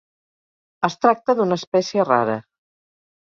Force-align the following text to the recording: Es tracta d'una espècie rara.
Es 0.87 0.95
tracta 1.05 1.35
d'una 1.41 1.59
espècie 1.61 2.07
rara. 2.09 2.39